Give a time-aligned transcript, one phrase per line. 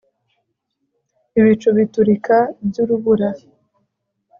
[1.39, 3.29] ibicu biturika by'urubura